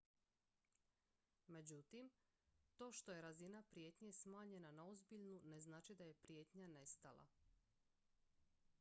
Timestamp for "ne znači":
5.43-5.95